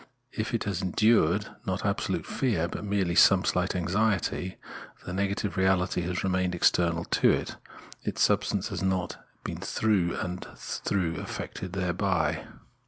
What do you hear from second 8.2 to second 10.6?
substance has not been through and